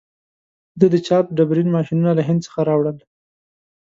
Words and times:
ده 0.79 0.85
د 0.93 0.95
چاپ 1.07 1.25
ډبرین 1.37 1.67
ماشینونه 1.75 2.11
له 2.17 2.23
هند 2.27 2.39
څخه 2.47 2.59
راوړل. 2.69 2.97